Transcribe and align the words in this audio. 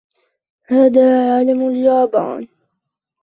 هذا 0.65 1.31
علم 1.37 1.67
اليابان. 1.69 2.47